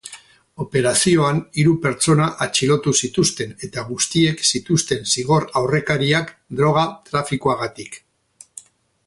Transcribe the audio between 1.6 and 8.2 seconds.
hiru pertsona atxilotu zituzten, eta guztiek zituzten zigor aurrekariak droga-trafikoagatik.